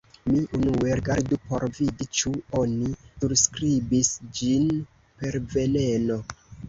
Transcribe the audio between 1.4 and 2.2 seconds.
por vidi